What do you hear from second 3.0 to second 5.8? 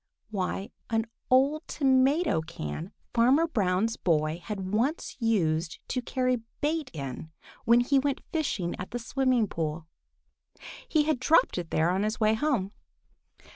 Farmer Brown's boy had once used